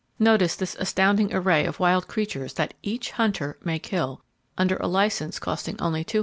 [0.17, 4.23] Notice this astounding array of wild creatures that each hunter may kill
[4.57, 6.19] under a license costing only $250!